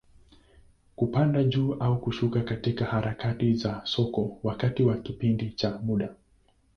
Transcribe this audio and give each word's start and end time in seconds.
Kupanda 0.95 1.43
juu 1.43 1.73
au 1.73 1.99
kushuka 2.01 2.41
katika 2.41 2.85
harakati 2.85 3.53
za 3.53 3.81
soko, 3.85 4.37
wakati 4.43 4.83
wa 4.83 4.97
kipindi 4.97 5.51
cha 5.51 5.79
muda. 5.83 6.09